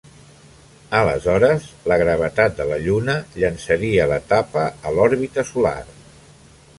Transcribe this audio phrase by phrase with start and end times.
[0.99, 5.79] Aleshores, la gravetat de la lluna llençaria l'etapa a l'òrbita solar.